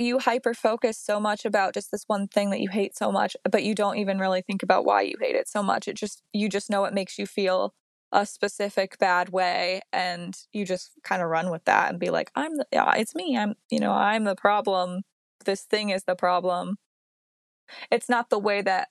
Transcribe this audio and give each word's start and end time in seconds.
you 0.00 0.18
hyper 0.18 0.54
focus 0.54 0.98
so 0.98 1.20
much 1.20 1.44
about 1.44 1.74
just 1.74 1.90
this 1.90 2.04
one 2.06 2.26
thing 2.26 2.50
that 2.50 2.60
you 2.60 2.70
hate 2.70 2.96
so 2.96 3.12
much, 3.12 3.36
but 3.50 3.62
you 3.62 3.74
don't 3.74 3.98
even 3.98 4.18
really 4.18 4.42
think 4.42 4.62
about 4.62 4.84
why 4.84 5.02
you 5.02 5.14
hate 5.20 5.36
it 5.36 5.48
so 5.48 5.62
much. 5.62 5.86
It 5.86 5.96
just, 5.96 6.22
you 6.32 6.48
just 6.48 6.70
know 6.70 6.84
it 6.84 6.94
makes 6.94 7.18
you 7.18 7.26
feel 7.26 7.74
a 8.12 8.26
specific 8.26 8.98
bad 8.98 9.28
way 9.28 9.80
and 9.92 10.36
you 10.52 10.64
just 10.64 10.92
kind 11.04 11.22
of 11.22 11.28
run 11.28 11.50
with 11.50 11.64
that 11.64 11.90
and 11.90 12.00
be 12.00 12.10
like, 12.10 12.30
I'm 12.34 12.56
the, 12.56 12.66
yeah, 12.72 12.94
it's 12.96 13.14
me. 13.14 13.36
I'm, 13.36 13.54
you 13.70 13.78
know, 13.78 13.92
I'm 13.92 14.24
the 14.24 14.34
problem. 14.34 15.02
This 15.44 15.62
thing 15.62 15.90
is 15.90 16.04
the 16.04 16.16
problem. 16.16 16.76
It's 17.90 18.08
not 18.08 18.30
the 18.30 18.38
way 18.38 18.62
that 18.62 18.88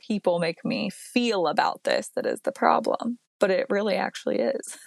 people 0.00 0.38
make 0.38 0.64
me 0.64 0.90
feel 0.90 1.46
about 1.46 1.84
this 1.84 2.10
that 2.16 2.26
is 2.26 2.40
the 2.42 2.52
problem, 2.52 3.18
but 3.38 3.50
it 3.50 3.66
really 3.70 3.96
actually 3.96 4.40
is. 4.40 4.78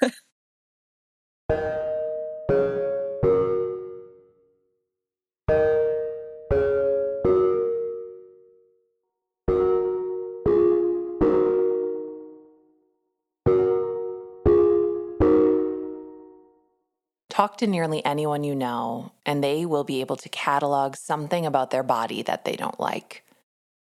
Talk 17.43 17.57
to 17.57 17.67
nearly 17.67 18.05
anyone 18.05 18.45
you 18.45 18.55
know, 18.55 19.11
and 19.25 19.43
they 19.43 19.65
will 19.65 19.84
be 19.84 19.99
able 19.99 20.15
to 20.15 20.29
catalog 20.29 20.95
something 20.95 21.45
about 21.45 21.71
their 21.71 21.84
body 21.84 22.21
that 22.21 22.45
they 22.45 22.55
don't 22.55 22.79
like. 22.79 23.25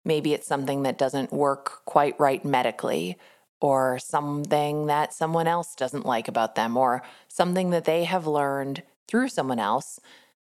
Maybe 0.05 0.35
it's 0.35 0.47
something 0.47 0.83
that 0.83 0.99
doesn't 0.99 1.33
work 1.33 1.81
quite 1.87 2.21
right 2.21 2.45
medically, 2.45 3.17
or 3.59 3.99
something 3.99 4.89
that 4.89 5.15
someone 5.15 5.47
else 5.47 5.75
doesn't 5.75 6.05
like 6.05 6.29
about 6.29 6.55
them, 6.55 6.77
or 6.77 7.03
something 7.29 7.71
that 7.71 7.87
they 7.87 8.05
have 8.05 8.27
learned 8.27 8.83
through 9.09 9.31
someone 9.31 9.59
else 9.59 10.01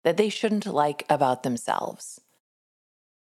that 0.05 0.15
they 0.15 0.29
shouldn't 0.29 0.65
like 0.65 1.05
about 1.09 1.43
themselves. 1.43 2.21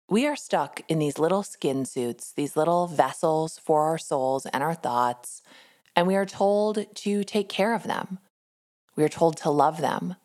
We 0.09 0.29
are 0.29 0.37
stuck 0.37 0.83
in 0.87 1.01
these 1.01 1.19
little 1.19 1.43
skin 1.43 1.87
suits, 1.87 2.31
these 2.31 2.57
little 2.57 2.87
vessels 2.87 3.59
for 3.59 3.83
our 3.83 3.99
souls 3.99 4.47
and 4.47 4.63
our 4.63 4.75
thoughts, 4.75 5.43
and 5.97 6.07
we 6.07 6.15
are 6.15 6.25
told 6.25 6.87
to 6.95 7.25
take 7.25 7.49
care 7.49 7.75
of 7.75 7.83
them 7.83 8.21
we 8.97 9.05
are 9.05 9.09
told 9.09 9.37
to 9.39 9.51
love 9.51 9.81
them. 9.81 10.17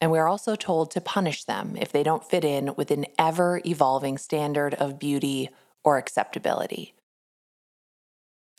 And 0.00 0.10
we 0.10 0.18
are 0.18 0.28
also 0.28 0.56
told 0.56 0.90
to 0.92 1.00
punish 1.00 1.44
them 1.44 1.76
if 1.76 1.92
they 1.92 2.02
don't 2.02 2.24
fit 2.24 2.44
in 2.44 2.74
with 2.74 2.90
an 2.90 3.06
ever 3.18 3.60
evolving 3.66 4.16
standard 4.16 4.74
of 4.74 4.98
beauty 4.98 5.50
or 5.84 5.98
acceptability. 5.98 6.94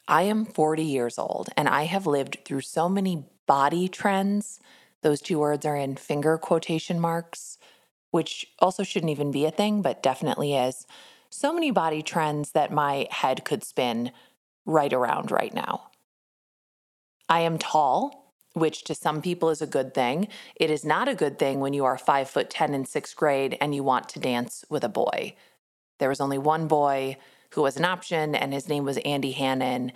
I 0.08 0.23
am 0.23 0.45
40 0.45 0.84
years 0.84 1.17
old 1.17 1.50
and 1.58 1.67
I 1.67 1.84
have 1.84 2.06
lived 2.06 2.39
through 2.45 2.62
so 2.62 2.88
many 2.88 3.25
body 3.47 3.88
trends. 3.88 4.59
Those 5.02 5.22
two 5.22 5.39
words 5.39 5.66
are 5.66 5.75
in 5.75 5.95
finger 5.95 6.38
quotation 6.38 7.00
marks, 7.00 7.58
which 8.12 8.47
also 8.59 8.84
shouldn't 8.84 9.12
even 9.12 9.31
be 9.31 9.45
a 9.45 9.52
thing, 9.52 9.81
but 9.81 10.03
definitely 10.03 10.53
is. 10.53 10.86
So 11.30 11.53
many 11.53 11.72
body 11.72 12.02
trends 12.03 12.52
that 12.52 12.72
my 12.72 13.08
head 13.09 13.45
could 13.45 13.64
spin 13.64 14.12
right 14.66 14.92
around 14.94 15.31
right 15.31 15.53
now. 15.53 15.89
I 17.30 17.39
am 17.42 17.58
tall 17.58 18.20
which 18.53 18.83
to 18.83 18.95
some 18.95 19.21
people 19.21 19.49
is 19.49 19.61
a 19.61 19.67
good 19.67 19.94
thing. 19.94 20.27
It 20.55 20.69
is 20.69 20.83
not 20.83 21.07
a 21.07 21.16
good 21.16 21.39
thing 21.39 21.59
when 21.59 21.73
you 21.73 21.85
are 21.85 21.97
five 21.97 22.30
foot 22.30 22.49
10 22.49 22.73
in 22.73 22.85
sixth 22.85 23.16
grade 23.16 23.57
and 23.61 23.73
you 23.73 23.83
want 23.83 24.09
to 24.09 24.19
dance 24.19 24.66
with 24.69 24.83
a 24.83 24.89
boy. 24.89 25.35
There 25.99 26.09
was 26.09 26.21
only 26.21 26.38
one 26.38 26.67
boy 26.67 27.17
who 27.52 27.61
was 27.61 27.77
an 27.77 27.85
option, 27.85 28.33
and 28.33 28.53
his 28.53 28.67
name 28.67 28.85
was 28.85 28.97
Andy 28.97 29.31
Hannon. 29.31 29.91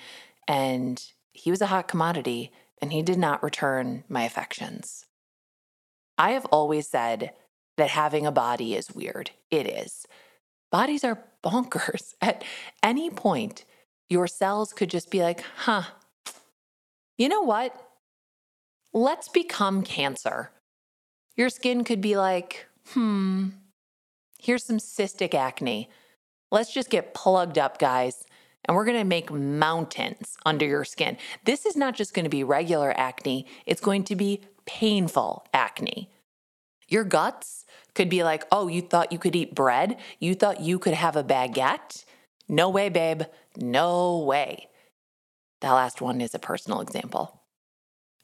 And 0.47 1.03
he 1.33 1.51
was 1.51 1.61
a 1.61 1.67
hot 1.67 1.87
commodity, 1.87 2.51
and 2.81 2.93
he 2.93 3.01
did 3.01 3.17
not 3.17 3.43
return 3.43 4.03
my 4.07 4.23
affections. 4.23 5.05
I 6.17 6.31
have 6.31 6.45
always 6.45 6.87
said 6.87 7.31
that 7.77 7.89
having 7.89 8.25
a 8.25 8.31
body 8.31 8.75
is 8.75 8.93
weird. 8.93 9.31
It 9.49 9.67
is. 9.67 10.05
Bodies 10.71 11.03
are 11.03 11.23
bonkers. 11.43 12.13
At 12.21 12.43
any 12.83 13.09
point, 13.09 13.65
your 14.09 14.27
cells 14.27 14.73
could 14.73 14.89
just 14.89 15.09
be 15.09 15.21
like, 15.21 15.41
huh, 15.57 15.83
you 17.17 17.29
know 17.29 17.41
what? 17.41 17.84
Let's 18.95 19.27
become 19.27 19.83
cancer. 19.83 20.51
Your 21.35 21.49
skin 21.49 21.83
could 21.83 21.99
be 21.99 22.15
like, 22.15 22.65
hmm, 22.91 23.49
here's 24.39 24.63
some 24.63 24.77
cystic 24.77 25.33
acne. 25.35 25.89
Let's 26.49 26.73
just 26.73 26.89
get 26.89 27.13
plugged 27.13 27.57
up, 27.57 27.77
guys. 27.77 28.23
And 28.63 28.75
we're 28.75 28.85
gonna 28.85 29.03
make 29.03 29.29
mountains 29.29 30.37
under 30.45 30.65
your 30.65 30.85
skin. 30.85 31.17
This 31.43 31.65
is 31.65 31.75
not 31.75 31.93
just 31.93 32.13
gonna 32.13 32.29
be 32.29 32.43
regular 32.43 32.97
acne, 32.97 33.45
it's 33.65 33.81
going 33.81 34.05
to 34.05 34.15
be 34.15 34.41
painful 34.65 35.45
acne. 35.53 36.09
Your 36.87 37.03
guts 37.03 37.65
could 37.95 38.09
be 38.09 38.23
like, 38.23 38.45
oh, 38.51 38.69
you 38.69 38.81
thought 38.81 39.11
you 39.11 39.19
could 39.19 39.35
eat 39.35 39.53
bread? 39.53 39.97
You 40.19 40.35
thought 40.35 40.61
you 40.61 40.79
could 40.79 40.93
have 40.93 41.17
a 41.17 41.23
baguette? 41.23 42.05
No 42.47 42.69
way, 42.69 42.89
babe. 42.89 43.23
No 43.57 44.19
way. 44.19 44.69
That 45.61 45.73
last 45.73 45.99
one 45.99 46.21
is 46.21 46.33
a 46.33 46.39
personal 46.39 46.79
example. 46.79 47.41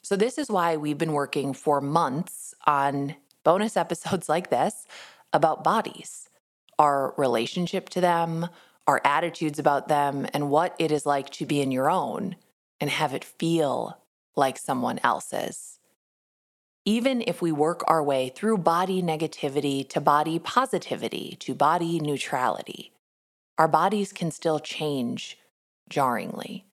So, 0.04 0.16
this 0.16 0.38
is 0.38 0.50
why 0.50 0.78
we've 0.78 0.98
been 0.98 1.14
working 1.14 1.54
for 1.54 1.80
months 1.80 2.56
on 2.66 3.16
bonus 3.44 3.78
episodes 3.86 4.28
like 4.28 4.50
this 4.50 4.86
about 5.34 5.64
bodies, 5.64 6.30
our 6.80 7.14
relationship 7.18 7.90
to 7.90 8.02
them, 8.02 8.48
our 8.88 9.02
attitudes 9.06 9.60
about 9.60 9.88
them, 9.88 10.28
and 10.34 10.50
what 10.50 10.76
it 10.80 10.92
is 10.92 11.06
like 11.06 11.30
to 11.30 11.46
be 11.46 11.62
in 11.62 11.72
your 11.72 11.90
own 11.90 12.36
and 12.80 12.90
have 12.90 13.14
it 13.14 13.24
feel 13.24 13.98
like 14.36 14.58
someone 14.58 15.00
else's. 15.04 15.80
Even 16.84 17.24
if 17.28 17.42
we 17.42 17.52
work 17.52 17.84
our 17.88 18.02
way 18.02 18.30
through 18.30 18.58
body 18.58 19.04
negativity 19.04 19.88
to 19.88 20.02
body 20.02 20.40
positivity 20.40 21.38
to 21.40 21.54
body 21.54 22.00
neutrality, 22.00 22.92
our 23.60 23.68
bodies 23.68 24.12
can 24.12 24.32
still 24.32 24.60
change 24.60 25.38
jarringly. 25.90 26.66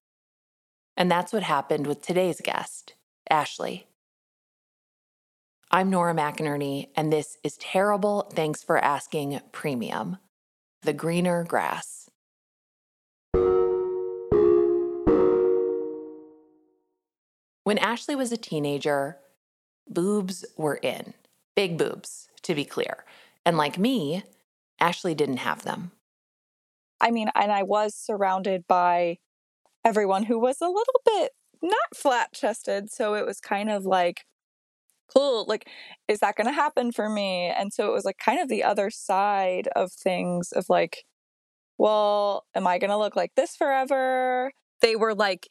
And 0.97 1.11
that's 1.11 1.33
what 1.33 1.43
happened 1.43 1.87
with 1.87 2.01
today's 2.01 2.41
guest. 2.41 2.95
Ashley. 3.31 3.87
I'm 5.71 5.91
Nora 5.91 6.15
McInerney, 6.15 6.89
and 6.97 7.13
this 7.13 7.37
is 7.45 7.57
Terrible 7.59 8.31
Thanks 8.33 8.63
for 8.63 8.79
Asking 8.79 9.41
Premium 9.53 10.17
The 10.83 10.95
Greener 10.95 11.45
Grass. 11.45 12.09
When 17.65 17.77
Ashley 17.79 18.15
was 18.15 18.33
a 18.33 18.39
teenager, 18.39 19.19
boobs 19.87 20.47
were 20.57 20.77
in. 20.77 21.13
Big 21.55 21.77
boobs, 21.77 22.29
to 22.43 22.55
be 22.55 22.65
clear. 22.65 23.05
And 23.45 23.59
like 23.59 23.79
me, 23.79 24.23
Ashley 24.81 25.15
didn't 25.15 25.39
have 25.39 25.65
them. 25.65 25.93
I 27.01 27.11
mean, 27.11 27.31
and 27.35 27.53
I 27.53 27.63
was 27.63 27.95
surrounded 27.95 28.67
by 28.67 29.19
everyone 29.85 30.25
who 30.25 30.39
was 30.39 30.61
a 30.63 30.67
little 30.67 31.01
bit 31.05 31.33
not 31.63 31.97
flat 31.97 32.33
chested. 32.33 32.91
So 32.91 33.15
it 33.15 33.27
was 33.27 33.41
kind 33.41 33.71
of 33.71 33.85
like, 33.85 34.25
cool, 35.13 35.45
like, 35.47 35.69
is 36.07 36.21
that 36.21 36.37
going 36.37 36.47
to 36.47 36.53
happen 36.53 36.93
for 36.93 37.09
me? 37.09 37.47
And 37.47 37.73
so 37.73 37.89
it 37.89 37.93
was 37.93 38.05
like 38.05 38.19
kind 38.19 38.41
of 38.41 38.49
the 38.49 38.65
other 38.65 38.91
side 38.91 39.69
of 39.75 39.93
things 39.93 40.53
of 40.53 40.67
like, 40.69 41.05
well, 41.79 42.45
am 42.55 42.67
I 42.67 42.79
going 42.79 42.91
to 42.91 42.99
look 42.99 43.17
like 43.17 43.33
this 43.37 43.57
forever? 43.57 44.53
They 44.83 44.97
were 44.97 45.15
like 45.15 45.49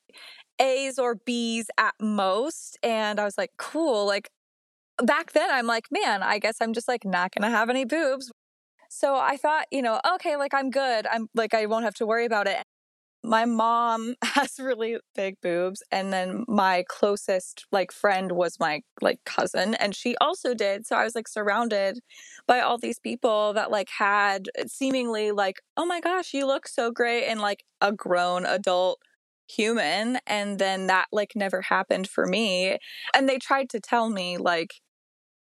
A's 0.60 1.00
or 1.00 1.16
B's 1.16 1.68
at 1.78 1.96
most. 2.02 2.78
And 2.84 3.20
I 3.20 3.26
was 3.26 3.38
like, 3.38 3.52
cool. 3.58 4.06
Like 4.06 4.30
back 5.04 5.34
then, 5.34 5.50
I'm 5.50 5.68
like, 5.68 5.86
man, 5.92 6.24
I 6.24 6.40
guess 6.40 6.58
I'm 6.62 6.74
just 6.74 6.88
like 6.88 7.06
not 7.06 7.32
going 7.34 7.50
to 7.50 7.56
have 7.56 7.70
any 7.70 7.86
boobs. 7.86 8.32
So 8.90 9.16
I 9.16 9.38
thought, 9.38 9.66
you 9.72 9.82
know, 9.82 10.00
okay, 10.16 10.38
like 10.38 10.54
I'm 10.54 10.70
good. 10.70 11.08
I'm 11.08 11.28
like, 11.36 11.54
I 11.54 11.66
won't 11.66 11.86
have 11.86 11.96
to 11.96 12.06
worry 12.06 12.26
about 12.26 12.48
it 12.48 12.64
my 13.24 13.46
mom 13.46 14.16
has 14.24 14.60
really 14.60 14.98
big 15.16 15.36
boobs 15.42 15.84
and 15.92 16.14
then 16.14 16.46
my 16.48 16.84
closest 16.88 17.66
like 17.72 17.92
friend 17.92 18.32
was 18.32 18.60
my 18.60 18.82
like 19.02 19.20
cousin 19.26 19.74
and 19.76 19.96
she 19.96 20.16
also 20.22 20.54
did 20.54 20.86
so 20.86 20.96
i 20.96 21.04
was 21.04 21.16
like 21.16 21.28
surrounded 21.28 22.00
by 22.48 22.60
all 22.60 22.78
these 22.78 23.00
people 23.00 23.54
that 23.54 23.72
like 23.72 23.90
had 23.98 24.48
uh, 24.60 24.64
seemingly 24.68 25.32
like 25.32 25.58
oh 25.76 25.86
my 25.86 26.00
gosh 26.00 26.34
you 26.34 26.46
look 26.46 26.68
so 26.68 26.92
great 26.92 27.26
and 27.26 27.42
like 27.42 27.64
a 27.82 27.92
grown 27.92 28.46
adult 28.46 29.00
human 29.48 30.20
and 30.28 30.60
then 30.60 30.88
that 30.88 31.08
like 31.12 31.32
never 31.36 31.62
happened 31.62 32.08
for 32.08 32.26
me 32.26 32.78
and 33.14 33.30
they 33.30 33.38
tried 33.38 33.70
to 33.70 33.80
tell 33.80 34.10
me 34.10 34.38
like 34.38 34.76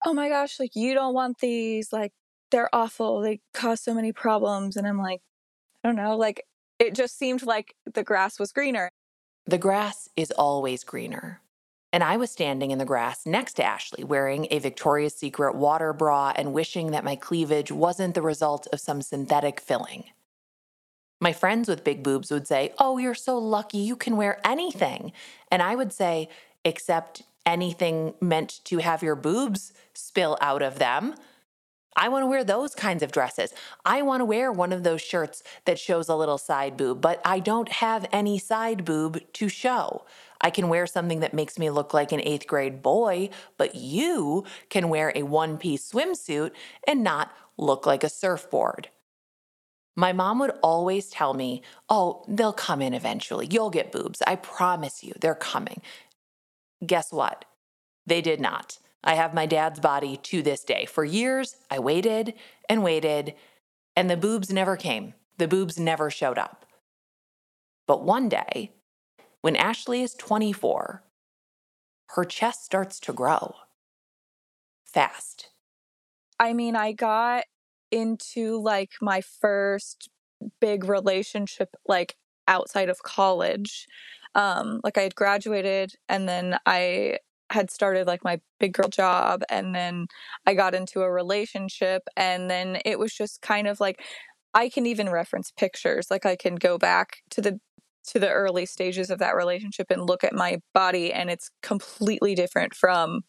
oh 0.06 0.14
my 0.14 0.30
gosh 0.30 0.60
like 0.60 0.76
you 0.76 0.94
don't 0.94 1.14
want 1.14 1.38
these 1.40 1.94
like 1.94 2.12
they're 2.52 2.74
awful 2.74 3.22
they 3.22 3.40
cause 3.54 3.82
so 3.82 3.94
many 3.94 4.12
problems 4.12 4.76
and 4.76 4.86
i'm 4.86 4.98
like 5.00 5.22
I 5.84 5.90
don't 5.90 5.96
know, 5.96 6.18
like 6.18 6.44
it 6.80 6.96
just 6.96 7.18
seemed 7.18 7.44
like 7.44 7.76
the 7.92 8.04
grass 8.04 8.40
was 8.40 8.52
greener. 8.52 8.90
The 9.46 9.58
grass 9.58 10.10
is 10.16 10.32
always 10.32 10.84
greener. 10.84 11.42
And 11.94 12.04
I 12.04 12.18
was 12.18 12.32
standing 12.32 12.72
in 12.72 12.80
the 12.80 12.86
grass 12.86 13.26
next 13.26 13.54
to 13.54 13.64
Ashley, 13.64 14.04
wearing 14.04 14.48
a 14.52 14.60
Victoria's 14.60 15.16
Secret 15.16 15.56
water 15.56 15.94
bra 15.94 16.34
and 16.36 16.54
wishing 16.54 16.92
that 16.92 17.06
my 17.06 17.16
cleavage 17.16 17.72
wasn't 17.72 18.14
the 18.14 18.22
result 18.22 18.68
of 18.74 18.82
some 18.82 19.02
synthetic 19.02 19.62
filling. 19.62 20.04
My 21.20 21.34
friends 21.34 21.68
with 21.68 21.86
big 21.86 22.04
boobs 22.04 22.30
would 22.30 22.46
say, 22.46 22.74
Oh, 22.78 22.98
you're 22.98 23.16
so 23.16 23.38
lucky, 23.38 23.80
you 23.80 23.96
can 23.96 24.18
wear 24.18 24.40
anything. 24.46 25.14
And 25.50 25.62
I 25.62 25.76
would 25.76 25.94
say, 25.94 26.30
Except 26.66 27.24
anything 27.46 28.14
meant 28.20 28.60
to 28.66 28.80
have 28.80 29.02
your 29.02 29.16
boobs 29.16 29.72
spill 29.94 30.38
out 30.42 30.62
of 30.62 30.80
them. 30.80 31.16
I 31.98 32.10
want 32.10 32.24
to 32.24 32.28
wear 32.28 32.44
those 32.44 32.76
kinds 32.76 33.04
of 33.04 33.12
dresses. 33.12 33.54
I 33.84 34.04
want 34.04 34.22
to 34.22 34.26
wear 34.26 34.52
one 34.52 34.72
of 34.74 34.84
those 34.84 35.02
shirts 35.02 35.44
that 35.66 35.80
shows 35.80 36.10
a 36.10 36.16
little 36.16 36.38
side 36.38 36.78
boob, 36.78 37.02
but 37.02 37.22
I 37.26 37.40
don't 37.40 37.70
have 37.70 38.08
any 38.14 38.40
side 38.40 38.86
boob 38.86 39.22
to 39.34 39.50
show. 39.50 40.06
I 40.40 40.52
can 40.52 40.70
wear 40.70 40.88
something 40.88 41.22
that 41.22 41.34
makes 41.34 41.60
me 41.60 41.72
look 41.72 41.96
like 41.96 42.12
an 42.14 42.22
eighth 42.22 42.48
grade 42.48 42.84
boy, 42.84 43.32
but 43.58 43.76
you 43.76 44.46
can 44.70 44.90
wear 44.90 45.12
a 45.16 45.24
one 45.24 45.58
piece 45.58 45.92
swimsuit 45.92 46.52
and 46.88 47.04
not 47.04 47.32
look 47.58 47.88
like 47.88 48.04
a 48.04 48.10
surfboard. 48.10 48.90
My 49.96 50.14
mom 50.14 50.40
would 50.40 50.52
always 50.64 51.10
tell 51.10 51.34
me, 51.34 51.64
Oh, 51.90 52.24
they'll 52.28 52.54
come 52.54 52.82
in 52.82 52.94
eventually. 52.94 53.48
You'll 53.50 53.72
get 53.72 53.92
boobs. 53.92 54.22
I 54.28 54.36
promise 54.36 55.04
you, 55.04 55.14
they're 55.20 55.36
coming. 55.36 55.82
Guess 56.86 57.12
what? 57.12 57.46
They 58.06 58.22
did 58.22 58.42
not. 58.42 58.78
I 59.08 59.16
have 59.16 59.34
my 59.34 59.46
dad's 59.46 59.80
body 59.80 60.18
to 60.18 60.44
this 60.44 60.66
day. 60.66 60.86
For 60.86 61.06
years, 61.06 61.56
I 61.72 61.80
waited 61.80 62.34
and 62.68 62.84
waited, 62.84 63.36
and 63.96 64.10
the 64.10 64.18
boobs 64.18 64.52
never 64.52 64.76
came. 64.76 65.14
The 65.38 65.48
boobs 65.48 65.80
never 65.80 66.10
showed 66.10 66.38
up. 66.38 66.66
But 67.88 68.04
one 68.04 68.28
day, 68.28 68.74
when 69.40 69.56
Ashley 69.56 70.02
is 70.02 70.14
24, 70.14 71.04
her 72.10 72.26
chest 72.26 72.66
starts 72.66 73.00
to 73.00 73.14
grow 73.14 73.56
fast. 74.84 75.52
I 76.38 76.52
mean, 76.52 76.76
I 76.76 76.92
got 76.92 77.46
into 77.92 78.62
like 78.62 78.92
my 79.02 79.22
first 79.22 80.10
big 80.60 80.84
relationship 80.84 81.70
like 81.88 82.18
outside 82.46 82.90
of 82.90 83.04
college. 83.04 83.88
Um 84.36 84.82
like 84.84 84.98
I 84.98 85.04
had 85.04 85.16
graduated 85.16 85.94
and 86.10 86.28
then 86.28 86.60
I 86.66 87.20
had 87.50 87.72
started 87.72 88.08
like 88.08 88.24
my 88.24 88.40
big 88.60 88.74
girl 88.74 88.90
job 88.90 89.42
and 89.50 89.74
then 89.74 90.08
I 90.46 90.54
got 90.54 90.76
into 90.76 91.02
a 91.02 91.12
relationship 91.12 92.04
and 92.16 92.50
then 92.50 92.80
it 92.86 93.00
was 93.00 93.14
just 93.14 93.42
kind 93.42 93.68
of 93.68 93.80
like 93.80 94.02
I 94.54 94.70
can 94.70 94.86
even 94.86 95.10
reference 95.10 95.52
pictures 95.52 96.08
like 96.10 96.26
I 96.26 96.36
can 96.36 96.56
go 96.56 96.78
back 96.78 97.18
to 97.32 97.42
the 97.42 97.60
to 98.08 98.20
the 98.20 98.30
early 98.30 98.66
stages 98.66 99.10
of 99.10 99.20
that 99.20 99.36
relationship 99.36 99.88
and 99.90 100.08
look 100.08 100.24
at 100.24 100.34
my 100.34 100.60
body 100.74 101.12
and 101.14 101.30
it's 101.30 101.52
completely 101.62 102.36
different 102.36 102.74
from 102.74 103.22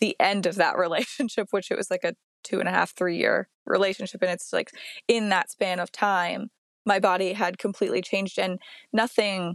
the 0.00 0.16
end 0.18 0.46
of 0.46 0.56
that 0.56 0.76
relationship 0.78 1.48
which 1.50 1.70
it 1.70 1.76
was 1.76 1.90
like 1.90 2.04
a 2.04 2.14
two 2.44 2.58
and 2.58 2.68
a 2.68 2.72
half 2.72 2.94
three 2.94 3.16
year 3.16 3.48
relationship 3.66 4.20
and 4.22 4.30
it's 4.30 4.52
like 4.52 4.70
in 5.08 5.28
that 5.28 5.50
span 5.50 5.78
of 5.78 5.92
time 5.92 6.48
my 6.84 6.98
body 6.98 7.32
had 7.34 7.58
completely 7.58 8.02
changed 8.02 8.38
and 8.38 8.58
nothing 8.92 9.54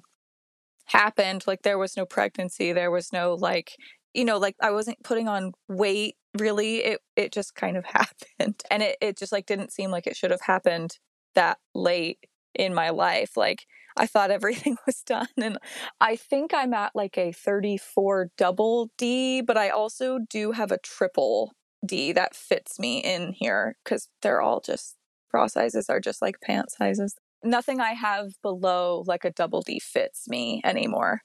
happened 0.86 1.44
like 1.46 1.64
there 1.64 1.78
was 1.78 1.98
no 1.98 2.06
pregnancy 2.06 2.72
there 2.72 2.92
was 2.92 3.12
no 3.12 3.34
like 3.34 3.74
you 4.18 4.26
know, 4.26 4.40
like 4.40 4.56
I 4.60 4.72
wasn't 4.72 5.04
putting 5.04 5.28
on 5.28 5.54
weight 5.70 6.16
really. 6.38 6.78
It 6.78 7.02
it 7.16 7.32
just 7.32 7.56
kind 7.56 7.78
of 7.78 7.86
happened. 7.94 8.64
And 8.70 8.84
it, 8.84 8.98
it 9.00 9.18
just 9.18 9.32
like 9.32 9.46
didn't 9.46 9.72
seem 9.72 9.92
like 9.92 10.08
it 10.08 10.18
should 10.18 10.32
have 10.32 10.42
happened 10.42 10.98
that 11.36 11.60
late 11.76 12.18
in 12.56 12.74
my 12.74 12.90
life. 12.90 13.38
Like 13.38 13.68
I 13.96 14.08
thought 14.08 14.32
everything 14.40 14.76
was 14.86 15.04
done. 15.04 15.28
And 15.42 15.60
I 16.02 16.16
think 16.16 16.52
I'm 16.54 16.74
at 16.74 16.96
like 16.96 17.18
a 17.18 17.32
34 17.32 18.32
double 18.38 18.90
D, 18.98 19.42
but 19.42 19.56
I 19.56 19.70
also 19.70 20.20
do 20.28 20.52
have 20.52 20.72
a 20.72 20.80
triple 20.80 21.54
D 21.86 22.12
that 22.14 22.36
fits 22.36 22.80
me 22.80 22.98
in 22.98 23.34
here 23.34 23.78
because 23.84 24.10
they're 24.24 24.42
all 24.42 24.62
just 24.62 24.96
bra 25.30 25.46
sizes 25.46 25.90
are 25.90 26.00
just 26.00 26.24
like 26.24 26.42
pant 26.42 26.72
sizes. 26.72 27.16
Nothing 27.44 27.80
I 27.80 27.92
have 27.92 28.32
below 28.42 29.04
like 29.06 29.24
a 29.26 29.32
double 29.32 29.62
D 29.62 29.80
fits 29.80 30.28
me 30.28 30.60
anymore. 30.66 31.22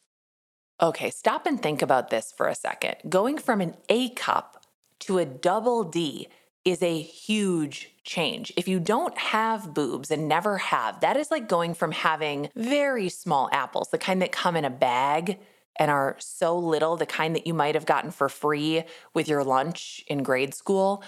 Okay, 0.83 1.11
stop 1.11 1.47
and 1.47 1.63
think 1.63 1.81
about 1.81 2.11
this 2.11 2.35
for 2.37 2.49
a 2.49 2.57
second. 2.57 2.97
Going 3.09 3.39
from 3.39 3.61
an 3.61 3.77
A 3.89 4.09
cup 4.09 4.67
to 5.01 5.19
a 5.19 5.25
double 5.25 5.85
D 5.85 6.27
is 6.65 6.83
a 6.83 7.01
huge 7.01 7.95
change. 8.03 8.53
If 8.57 8.67
you 8.67 8.81
don't 8.81 9.17
have 9.17 9.75
boobs 9.75 10.11
and 10.11 10.27
never 10.27 10.59
have, 10.59 10.99
that 10.99 11.17
is 11.17 11.31
like 11.31 11.49
going 11.49 11.75
from 11.75 11.93
having 11.93 12.49
very 12.57 13.09
small 13.09 13.49
apples, 13.53 13.91
the 13.91 13.99
kind 13.99 14.21
that 14.23 14.33
come 14.33 14.57
in 14.57 14.65
a 14.65 14.71
bag 14.71 15.39
and 15.77 15.89
are 15.89 16.17
so 16.19 16.59
little, 16.59 16.97
the 16.97 17.07
kind 17.07 17.37
that 17.37 17.47
you 17.47 17.55
might 17.55 17.77
have 17.77 17.87
gotten 17.87 18.11
for 18.11 18.29
free 18.29 18.83
with 19.15 19.29
your 19.29 19.45
lunch 19.45 20.03
in 20.09 20.25
grade 20.25 20.53
school, 20.53 21.05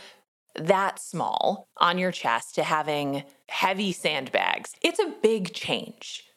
that 0.54 1.00
small 1.00 1.68
on 1.78 1.98
your 1.98 2.12
chest 2.12 2.54
to 2.54 2.62
having 2.62 3.24
heavy 3.48 3.90
sandbags. 3.90 4.76
It's 4.82 5.00
a 5.00 5.14
big 5.20 5.52
change. 5.52 6.28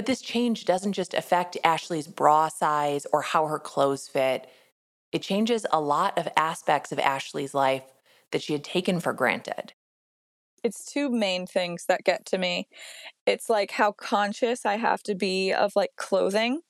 But 0.00 0.06
this 0.06 0.22
change 0.22 0.64
doesn't 0.64 0.94
just 0.94 1.12
affect 1.12 1.58
Ashley's 1.62 2.06
bra 2.06 2.48
size 2.48 3.06
or 3.12 3.20
how 3.20 3.48
her 3.48 3.58
clothes 3.58 4.08
fit. 4.08 4.48
It 5.12 5.20
changes 5.20 5.66
a 5.70 5.78
lot 5.78 6.16
of 6.16 6.26
aspects 6.38 6.90
of 6.90 6.98
Ashley's 6.98 7.52
life 7.52 7.82
that 8.32 8.42
she 8.42 8.54
had 8.54 8.64
taken 8.64 9.00
for 9.00 9.12
granted. 9.12 9.74
It's 10.64 10.90
two 10.90 11.10
main 11.10 11.46
things 11.46 11.84
that 11.86 12.02
get 12.02 12.24
to 12.28 12.38
me. 12.38 12.66
It's 13.26 13.50
like 13.50 13.72
how 13.72 13.92
conscious 13.92 14.64
I 14.64 14.78
have 14.78 15.02
to 15.02 15.14
be 15.14 15.52
of 15.52 15.76
like 15.76 15.90
clothing 15.96 16.62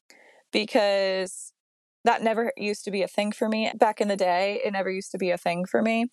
because 0.51 1.53
that 2.03 2.25
never 2.25 2.53
used 2.57 2.85
to 2.87 2.91
be 2.91 3.03
a 3.03 3.07
thing 3.07 3.31
for 3.31 3.49
me. 3.49 3.71
Back 3.77 4.01
in 4.01 4.09
the 4.09 4.17
day, 4.17 4.61
it 4.65 4.73
never 4.73 4.91
used 4.91 5.13
to 5.13 5.19
be 5.19 5.31
a 5.31 5.39
thing 5.39 5.67
for 5.67 5.83
me 5.83 6.07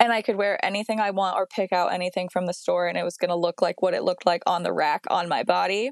and 0.00 0.12
I 0.12 0.22
could 0.22 0.36
wear 0.36 0.64
anything 0.64 1.00
I 1.00 1.10
want 1.10 1.36
or 1.36 1.46
pick 1.46 1.72
out 1.72 1.92
anything 1.92 2.28
from 2.28 2.46
the 2.46 2.52
store 2.52 2.86
and 2.86 2.96
it 2.96 3.04
was 3.04 3.16
going 3.16 3.30
to 3.30 3.36
look 3.36 3.60
like 3.62 3.82
what 3.82 3.94
it 3.94 4.04
looked 4.04 4.26
like 4.26 4.42
on 4.46 4.62
the 4.62 4.72
rack 4.72 5.04
on 5.08 5.28
my 5.28 5.42
body, 5.42 5.90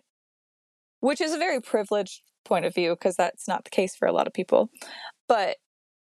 which 1.00 1.20
is 1.20 1.32
a 1.32 1.38
very 1.38 1.60
privileged 1.60 2.22
point 2.44 2.64
of 2.64 2.74
view 2.74 2.90
because 2.90 3.16
that's 3.16 3.48
not 3.48 3.64
the 3.64 3.70
case 3.70 3.94
for 3.96 4.06
a 4.06 4.12
lot 4.12 4.26
of 4.26 4.32
people. 4.32 4.70
But 5.28 5.56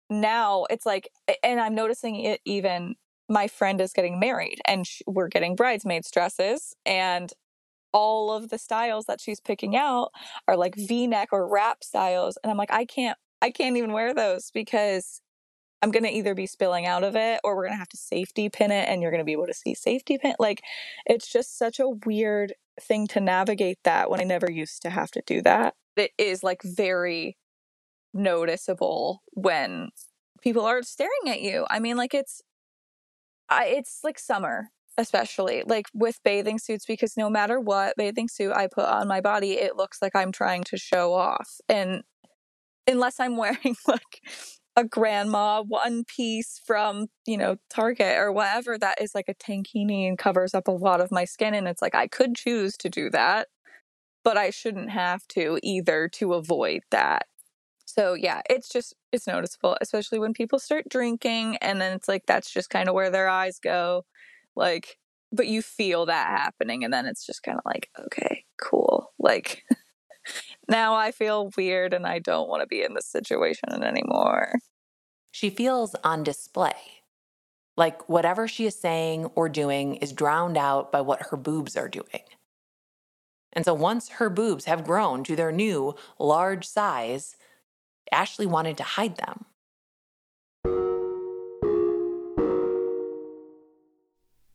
now 0.10 0.66
it's 0.70 0.86
like, 0.86 1.10
and 1.44 1.60
I'm 1.60 1.76
noticing 1.76 2.16
it 2.16 2.42
even. 2.46 2.96
My 3.30 3.50
friend 3.50 3.82
is 3.82 3.92
getting 3.92 4.22
married 4.22 4.62
and 4.66 4.86
we're 5.06 5.28
getting 5.28 5.58
bridesmaids 5.58 6.10
dresses, 6.10 6.74
and 6.86 7.34
all 7.92 8.32
of 8.32 8.50
the 8.50 8.58
styles 8.58 9.06
that 9.06 9.20
she's 9.20 9.40
picking 9.40 9.76
out 9.76 10.12
are 10.48 10.58
like 10.58 10.76
v-neck 10.76 11.30
or 11.32 11.52
wrap 11.52 11.84
styles 11.84 12.38
and 12.44 12.52
i'm 12.52 12.58
like 12.58 12.72
i 12.72 12.86
can't 12.86 13.18
i 13.42 13.50
can't 13.50 13.78
even 13.78 13.92
wear 13.92 14.14
those 14.14 14.52
because 14.52 15.22
I'm 15.82 15.92
going 15.92 16.04
to 16.04 16.12
either 16.12 16.34
be 16.34 16.48
spilling 16.48 16.86
out 16.86 17.04
of 17.04 17.16
it 17.16 17.40
or 17.44 17.56
we're 17.56 17.64
going 17.64 17.76
to 17.76 17.80
have 17.80 17.90
to 17.90 17.98
safety 17.98 18.50
pin 18.50 18.72
it 18.72 18.90
and 18.90 19.02
you're 19.02 19.12
going 19.12 19.22
to 19.22 19.26
be 19.26 19.34
able 19.34 19.48
to 19.48 19.54
see 19.54 19.76
safety 19.76 20.18
pin. 20.18 20.34
Like 20.40 20.62
it's 21.06 21.32
just 21.32 21.58
such 21.58 21.80
a 21.80 21.90
weird 21.90 22.54
thing 22.82 23.08
to 23.08 23.20
navigate 23.20 23.80
that 23.84 24.10
when 24.10 24.20
I 24.20 24.24
never 24.24 24.50
used 24.50 24.82
to 24.84 24.90
have 24.90 25.12
to 25.12 25.22
do 25.26 25.42
that. 25.44 25.76
It 25.96 26.12
is 26.18 26.44
like 26.44 26.62
very 26.64 27.38
noticeable 28.14 29.24
when 29.34 29.90
people 30.42 30.66
are 30.66 30.82
staring 30.82 31.12
at 31.28 31.42
you. 31.42 31.66
I 31.70 31.80
mean 31.80 31.98
like 31.98 32.14
it's 32.14 32.42
I, 33.50 33.66
it's 33.68 34.00
like 34.04 34.20
summer 34.20 34.70
especially 34.98 35.64
like 35.68 35.86
with 35.94 36.20
bathing 36.24 36.58
suits 36.58 36.86
because 36.86 37.16
no 37.16 37.30
matter 37.30 37.60
what 37.60 37.96
bathing 37.98 38.28
suit 38.28 38.52
I 38.52 38.68
put 38.68 38.86
on 38.86 39.08
my 39.08 39.22
body 39.22 39.54
it 39.54 39.76
looks 39.76 40.02
like 40.02 40.16
I'm 40.16 40.32
trying 40.32 40.64
to 40.66 40.78
show 40.78 41.14
off 41.14 41.62
and 41.70 42.02
unless 42.88 43.20
I'm 43.20 43.38
wearing 43.38 43.76
like 43.88 44.22
a 44.78 44.86
grandma 44.86 45.64
one 45.64 46.06
piece 46.06 46.62
from, 46.66 47.08
you 47.28 47.38
know, 47.38 47.58
Target 47.72 48.18
or 48.20 48.32
whatever 48.32 48.78
that 48.80 49.02
is 49.02 49.16
like 49.16 49.30
a 49.30 49.36
tankini 49.36 50.08
and 50.08 50.20
covers 50.20 50.56
up 50.56 50.70
a 50.70 50.74
lot 50.74 51.02
of 51.02 51.12
my 51.12 51.26
skin. 51.26 51.56
And 51.56 51.68
it's 51.68 51.82
like, 51.84 51.96
I 51.96 52.08
could 52.08 52.36
choose 52.38 52.78
to 52.80 52.90
do 52.90 53.10
that, 53.12 53.50
but 54.24 54.38
I 54.38 54.50
shouldn't 54.50 54.92
have 54.92 55.28
to 55.30 55.60
either 55.64 56.10
to 56.14 56.34
avoid 56.34 56.82
that. 56.92 57.28
So 57.86 58.14
yeah, 58.16 58.42
it's 58.50 58.70
just, 58.70 58.96
it's 59.14 59.28
noticeable, 59.28 59.78
especially 59.82 60.20
when 60.20 60.34
people 60.34 60.60
start 60.60 60.90
drinking. 60.90 61.58
And 61.58 61.82
then 61.82 61.94
it's 61.94 62.08
like, 62.08 62.26
that's 62.28 62.52
just 62.52 62.70
kind 62.70 62.90
of 62.90 62.96
where 62.96 63.12
their 63.12 63.30
eyes 63.30 63.60
go. 63.60 64.06
Like, 64.56 64.98
but 65.32 65.48
you 65.48 65.62
feel 65.62 66.08
that 66.08 66.28
happening. 66.28 66.84
And 66.84 66.94
then 66.94 67.06
it's 67.06 67.26
just 67.26 67.44
kind 67.44 67.58
of 67.58 67.64
like, 67.66 67.90
okay, 68.00 68.46
cool. 68.62 69.14
Like, 69.20 69.64
now 70.68 70.96
I 70.96 71.12
feel 71.12 71.52
weird 71.58 71.94
and 71.94 72.06
I 72.06 72.20
don't 72.20 72.50
want 72.50 72.62
to 72.62 72.68
be 72.68 72.84
in 72.84 72.94
this 72.94 73.06
situation 73.06 73.84
anymore. 73.84 74.54
She 75.32 75.50
feels 75.50 75.96
on 76.04 76.24
display. 76.24 76.74
Like 77.76 78.10
whatever 78.10 78.48
she 78.48 78.66
is 78.66 78.76
saying 78.76 79.26
or 79.36 79.50
doing 79.50 79.96
is 79.96 80.12
drowned 80.12 80.58
out 80.58 80.92
by 80.92 81.02
what 81.02 81.28
her 81.30 81.38
boobs 81.38 81.78
are 81.78 81.88
doing. 81.88 82.24
And 83.54 83.64
so 83.66 83.74
once 83.74 84.10
her 84.10 84.30
boobs 84.30 84.66
have 84.66 84.84
grown 84.84 85.24
to 85.24 85.36
their 85.36 85.52
new 85.52 85.96
large 86.20 86.68
size, 86.68 87.36
Ashley 88.12 88.46
wanted 88.46 88.78
to 88.78 88.84
hide 88.84 89.18
them. 89.18 89.46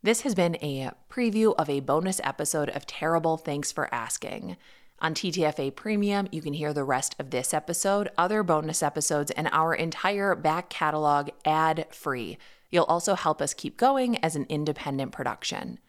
This 0.04 0.22
has 0.22 0.34
been 0.34 0.56
a 0.56 0.90
preview 1.08 1.54
of 1.56 1.70
a 1.70 1.78
bonus 1.78 2.20
episode 2.24 2.70
of 2.70 2.86
Terrible 2.86 3.36
Thanks 3.36 3.70
for 3.70 3.92
Asking. 3.94 4.56
On 5.02 5.14
TTFA 5.14 5.74
Premium, 5.74 6.28
you 6.30 6.40
can 6.40 6.52
hear 6.52 6.72
the 6.72 6.84
rest 6.84 7.16
of 7.18 7.30
this 7.30 7.52
episode, 7.52 8.08
other 8.16 8.44
bonus 8.44 8.84
episodes, 8.84 9.32
and 9.32 9.48
our 9.50 9.74
entire 9.74 10.36
back 10.36 10.70
catalog 10.70 11.30
ad 11.44 11.86
free. 11.90 12.38
You'll 12.70 12.84
also 12.84 13.16
help 13.16 13.42
us 13.42 13.52
keep 13.52 13.76
going 13.76 14.16
as 14.24 14.36
an 14.36 14.46
independent 14.48 15.10
production. 15.10 15.80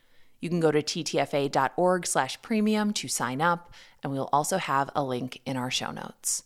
You 0.41 0.50
can 0.50 0.60
go 0.60 0.72
to 0.72 0.82
ttfa.org 0.82 2.08
slash 2.08 2.41
premium 2.41 2.91
to 2.93 3.08
sign 3.08 3.39
up, 3.39 3.72
and 4.01 4.12
we'll 4.12 4.29
also 4.34 4.58
have 4.58 4.89
a 4.96 5.03
link 5.03 5.41
in 5.46 5.58
our 5.58 5.70
show 5.70 5.91
notes. 5.91 6.41